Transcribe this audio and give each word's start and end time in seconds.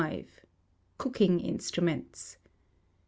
1025. 0.01 0.45
Cooking 0.97 1.39
Instruments. 1.47 2.37